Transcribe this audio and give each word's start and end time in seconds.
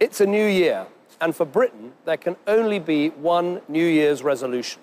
It's 0.00 0.20
a 0.20 0.26
new 0.26 0.44
year, 0.44 0.88
and 1.20 1.36
for 1.36 1.46
Britain, 1.46 1.92
there 2.04 2.16
can 2.16 2.34
only 2.48 2.80
be 2.80 3.10
one 3.10 3.62
New 3.68 3.86
Year's 3.86 4.24
resolution 4.24 4.82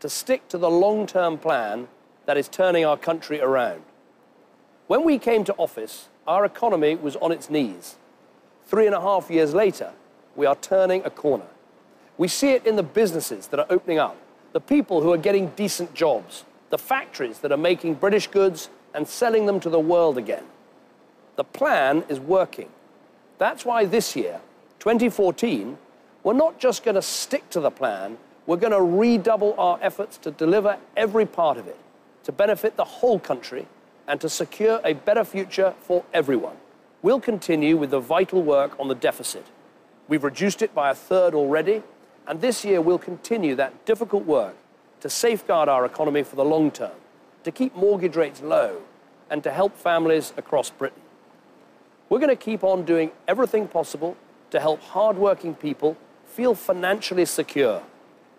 to 0.00 0.08
stick 0.08 0.48
to 0.48 0.58
the 0.58 0.68
long 0.68 1.06
term 1.06 1.38
plan 1.38 1.86
that 2.26 2.36
is 2.36 2.48
turning 2.48 2.84
our 2.84 2.96
country 2.96 3.40
around. 3.40 3.82
When 4.88 5.04
we 5.04 5.18
came 5.18 5.44
to 5.44 5.54
office, 5.54 6.08
our 6.26 6.44
economy 6.44 6.96
was 6.96 7.14
on 7.16 7.30
its 7.30 7.48
knees. 7.48 7.96
Three 8.66 8.86
and 8.86 8.96
a 8.96 9.00
half 9.00 9.30
years 9.30 9.54
later, 9.54 9.92
we 10.34 10.44
are 10.44 10.56
turning 10.56 11.04
a 11.04 11.10
corner. 11.10 11.46
We 12.16 12.26
see 12.26 12.50
it 12.50 12.66
in 12.66 12.74
the 12.74 12.82
businesses 12.82 13.46
that 13.48 13.60
are 13.60 13.66
opening 13.70 14.00
up, 14.00 14.16
the 14.52 14.60
people 14.60 15.02
who 15.02 15.12
are 15.12 15.18
getting 15.18 15.50
decent 15.50 15.94
jobs, 15.94 16.44
the 16.70 16.78
factories 16.78 17.38
that 17.38 17.52
are 17.52 17.56
making 17.56 17.94
British 17.94 18.26
goods 18.26 18.70
and 18.92 19.06
selling 19.06 19.46
them 19.46 19.60
to 19.60 19.70
the 19.70 19.78
world 19.78 20.18
again. 20.18 20.44
The 21.36 21.44
plan 21.44 22.02
is 22.08 22.18
working. 22.18 22.70
That's 23.38 23.64
why 23.64 23.84
this 23.84 24.16
year, 24.16 24.40
2014, 24.80 25.78
we're 26.24 26.32
not 26.32 26.58
just 26.58 26.84
going 26.84 26.96
to 26.96 27.02
stick 27.02 27.48
to 27.50 27.60
the 27.60 27.70
plan, 27.70 28.18
we're 28.46 28.56
going 28.56 28.72
to 28.72 28.82
redouble 28.82 29.54
our 29.58 29.78
efforts 29.80 30.18
to 30.18 30.30
deliver 30.30 30.78
every 30.96 31.24
part 31.26 31.56
of 31.56 31.66
it, 31.66 31.78
to 32.24 32.32
benefit 32.32 32.76
the 32.76 32.84
whole 32.84 33.18
country, 33.18 33.66
and 34.08 34.20
to 34.20 34.28
secure 34.28 34.80
a 34.84 34.94
better 34.94 35.24
future 35.24 35.74
for 35.80 36.04
everyone. 36.12 36.56
We'll 37.02 37.20
continue 37.20 37.76
with 37.76 37.90
the 37.90 38.00
vital 38.00 38.42
work 38.42 38.78
on 38.80 38.88
the 38.88 38.94
deficit. 38.94 39.46
We've 40.08 40.24
reduced 40.24 40.62
it 40.62 40.74
by 40.74 40.90
a 40.90 40.94
third 40.94 41.34
already, 41.34 41.82
and 42.26 42.40
this 42.40 42.64
year 42.64 42.80
we'll 42.80 42.98
continue 42.98 43.54
that 43.54 43.84
difficult 43.84 44.24
work 44.24 44.56
to 45.00 45.08
safeguard 45.08 45.68
our 45.68 45.84
economy 45.84 46.24
for 46.24 46.34
the 46.34 46.44
long 46.44 46.70
term, 46.70 46.96
to 47.44 47.52
keep 47.52 47.76
mortgage 47.76 48.16
rates 48.16 48.42
low, 48.42 48.82
and 49.30 49.44
to 49.44 49.52
help 49.52 49.76
families 49.76 50.32
across 50.36 50.70
Britain. 50.70 51.02
We're 52.08 52.18
going 52.18 52.28
to 52.30 52.36
keep 52.36 52.64
on 52.64 52.84
doing 52.84 53.10
everything 53.26 53.68
possible 53.68 54.16
to 54.50 54.60
help 54.60 54.80
hardworking 54.80 55.54
people 55.54 55.96
feel 56.24 56.54
financially 56.54 57.26
secure, 57.26 57.82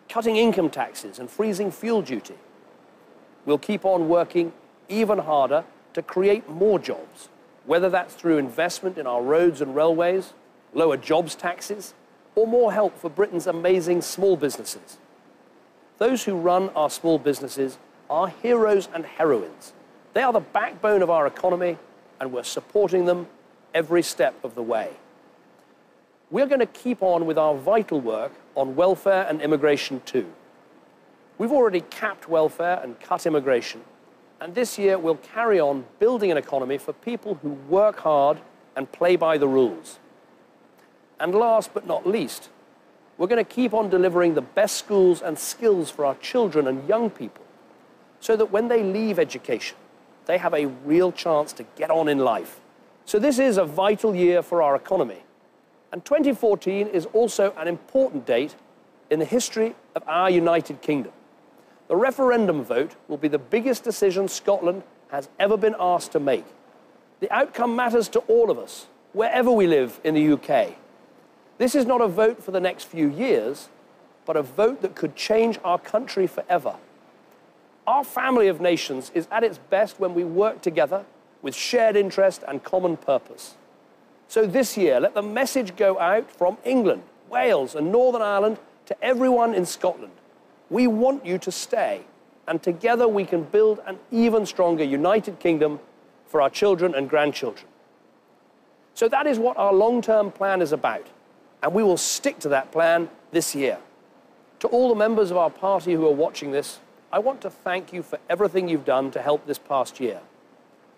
cutting 0.07 0.37
income 0.37 0.69
taxes 0.69 1.19
and 1.19 1.29
freezing 1.29 1.71
fuel 1.71 2.01
duty. 2.01 2.35
We'll 3.45 3.59
keep 3.59 3.85
on 3.85 4.09
working 4.09 4.53
even 4.87 5.19
harder 5.19 5.65
to 5.93 6.01
create 6.01 6.49
more 6.49 6.79
jobs, 6.79 7.29
whether 7.65 7.89
that's 7.89 8.15
through 8.15 8.37
investment 8.37 8.97
in 8.97 9.05
our 9.05 9.21
roads 9.21 9.61
and 9.61 9.75
railways, 9.75 10.33
lower 10.73 10.97
jobs 10.97 11.35
taxes, 11.35 11.93
or 12.35 12.47
more 12.47 12.73
help 12.73 12.97
for 12.97 13.09
Britain's 13.09 13.47
amazing 13.47 14.01
small 14.01 14.35
businesses. 14.35 14.97
Those 15.97 16.23
who 16.23 16.35
run 16.35 16.69
our 16.69 16.89
small 16.89 17.19
businesses 17.19 17.77
are 18.09 18.29
heroes 18.29 18.87
and 18.93 19.05
heroines. 19.05 19.73
They 20.13 20.23
are 20.23 20.33
the 20.33 20.39
backbone 20.39 21.01
of 21.01 21.09
our 21.09 21.27
economy, 21.27 21.77
and 22.19 22.31
we're 22.31 22.43
supporting 22.43 23.05
them 23.05 23.27
every 23.73 24.01
step 24.01 24.35
of 24.43 24.55
the 24.55 24.63
way. 24.63 24.91
We're 26.31 26.45
going 26.45 26.59
to 26.59 26.65
keep 26.65 27.01
on 27.01 27.25
with 27.25 27.37
our 27.37 27.55
vital 27.55 27.99
work 27.99 28.31
on 28.55 28.75
welfare 28.75 29.25
and 29.27 29.41
immigration 29.41 30.01
too. 30.05 30.31
We've 31.37 31.51
already 31.51 31.81
capped 31.81 32.29
welfare 32.29 32.79
and 32.83 32.99
cut 32.99 33.25
immigration, 33.25 33.81
and 34.39 34.53
this 34.53 34.77
year 34.77 34.97
we'll 34.97 35.15
carry 35.15 35.59
on 35.59 35.85
building 35.99 36.31
an 36.31 36.37
economy 36.37 36.77
for 36.77 36.93
people 36.93 37.35
who 37.41 37.49
work 37.49 37.99
hard 37.99 38.39
and 38.75 38.91
play 38.91 39.15
by 39.15 39.37
the 39.37 39.47
rules. 39.47 39.99
And 41.19 41.33
last 41.33 41.73
but 41.73 41.87
not 41.87 42.05
least, 42.05 42.49
we're 43.17 43.27
going 43.27 43.43
to 43.43 43.49
keep 43.49 43.73
on 43.73 43.89
delivering 43.89 44.35
the 44.35 44.41
best 44.41 44.77
schools 44.77 45.21
and 45.21 45.37
skills 45.37 45.91
for 45.91 46.05
our 46.05 46.15
children 46.15 46.67
and 46.67 46.87
young 46.87 47.09
people 47.09 47.43
so 48.21 48.35
that 48.35 48.51
when 48.51 48.67
they 48.67 48.83
leave 48.83 49.19
education, 49.19 49.77
they 50.25 50.37
have 50.37 50.53
a 50.53 50.67
real 50.67 51.11
chance 51.11 51.51
to 51.53 51.63
get 51.75 51.89
on 51.89 52.07
in 52.07 52.19
life. 52.19 52.59
So 53.09 53.17
this 53.17 53.39
is 53.39 53.57
a 53.57 53.65
vital 53.65 54.15
year 54.15 54.43
for 54.43 54.61
our 54.61 54.75
economy. 54.75 55.23
And 55.91 56.05
2014 56.05 56.85
is 56.89 57.07
also 57.07 57.51
an 57.57 57.67
important 57.67 58.27
date 58.27 58.53
in 59.09 59.17
the 59.17 59.25
history 59.25 59.73
of 59.95 60.03
our 60.05 60.29
United 60.29 60.83
Kingdom. 60.83 61.11
The 61.87 61.95
referendum 61.95 62.63
vote 62.63 62.91
will 63.07 63.17
be 63.17 63.27
the 63.27 63.39
biggest 63.39 63.83
decision 63.83 64.27
Scotland 64.27 64.83
has 65.07 65.27
ever 65.39 65.57
been 65.57 65.75
asked 65.79 66.11
to 66.11 66.19
make. 66.19 66.45
The 67.19 67.31
outcome 67.31 67.75
matters 67.75 68.09
to 68.09 68.19
all 68.27 68.51
of 68.51 68.59
us, 68.59 68.85
wherever 69.13 69.49
we 69.49 69.65
live 69.65 69.99
in 70.03 70.13
the 70.13 70.33
UK. 70.33 70.75
This 71.57 71.73
is 71.73 71.87
not 71.87 72.01
a 72.01 72.07
vote 72.07 72.43
for 72.43 72.51
the 72.51 72.61
next 72.61 72.83
few 72.83 73.09
years, 73.09 73.69
but 74.27 74.37
a 74.37 74.43
vote 74.43 74.83
that 74.83 74.93
could 74.93 75.15
change 75.15 75.57
our 75.63 75.79
country 75.79 76.27
forever. 76.27 76.75
Our 77.87 78.03
family 78.03 78.49
of 78.49 78.61
nations 78.61 79.11
is 79.15 79.27
at 79.31 79.43
its 79.43 79.57
best 79.57 79.99
when 79.99 80.13
we 80.13 80.23
work 80.23 80.61
together 80.61 81.05
with 81.41 81.55
shared 81.55 81.95
interest 81.95 82.43
and 82.47 82.63
common 82.63 82.97
purpose. 82.97 83.55
So 84.27 84.45
this 84.45 84.77
year, 84.77 84.99
let 84.99 85.15
the 85.15 85.21
message 85.21 85.75
go 85.75 85.99
out 85.99 86.29
from 86.29 86.57
England, 86.63 87.03
Wales, 87.29 87.75
and 87.75 87.91
Northern 87.91 88.21
Ireland 88.21 88.59
to 88.85 89.03
everyone 89.03 89.53
in 89.53 89.65
Scotland. 89.65 90.13
We 90.69 90.87
want 90.87 91.25
you 91.25 91.37
to 91.39 91.51
stay, 91.51 92.01
and 92.47 92.61
together 92.61 93.07
we 93.07 93.25
can 93.25 93.43
build 93.43 93.79
an 93.87 93.97
even 94.11 94.45
stronger 94.45 94.83
United 94.83 95.39
Kingdom 95.39 95.79
for 96.27 96.41
our 96.41 96.49
children 96.49 96.93
and 96.93 97.09
grandchildren. 97.09 97.65
So 98.93 99.07
that 99.09 99.25
is 99.25 99.39
what 99.39 99.57
our 99.57 99.73
long 99.73 100.01
term 100.01 100.31
plan 100.31 100.61
is 100.61 100.71
about, 100.71 101.07
and 101.63 101.73
we 101.73 101.83
will 101.83 101.97
stick 101.97 102.39
to 102.39 102.49
that 102.49 102.71
plan 102.71 103.09
this 103.31 103.55
year. 103.55 103.79
To 104.59 104.67
all 104.67 104.89
the 104.89 104.95
members 104.95 105.31
of 105.31 105.37
our 105.37 105.49
party 105.49 105.93
who 105.93 106.05
are 106.05 106.13
watching 106.13 106.51
this, 106.51 106.79
I 107.11 107.19
want 107.19 107.41
to 107.41 107.49
thank 107.49 107.93
you 107.93 108.03
for 108.03 108.19
everything 108.29 108.67
you've 108.67 108.85
done 108.85 109.09
to 109.11 109.21
help 109.21 109.47
this 109.47 109.57
past 109.57 109.99
year. 109.99 110.19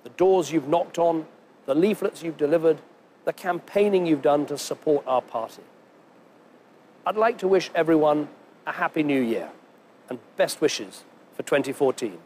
The 0.03 0.09
doors 0.09 0.51
you've 0.51 0.67
knocked 0.67 0.97
on, 0.97 1.25
the 1.65 1.75
leaflets 1.75 2.23
you've 2.23 2.37
delivered, 2.37 2.79
the 3.25 3.33
campaigning 3.33 4.05
you've 4.05 4.21
done 4.21 4.45
to 4.47 4.57
support 4.57 5.03
our 5.07 5.21
party. 5.21 5.63
I'd 7.05 7.15
like 7.15 7.37
to 7.39 7.47
wish 7.47 7.69
everyone 7.75 8.29
a 8.65 8.71
happy 8.71 9.03
new 9.03 9.21
year 9.21 9.49
and 10.09 10.19
best 10.37 10.61
wishes 10.61 11.03
for 11.35 11.43
2014. 11.43 12.17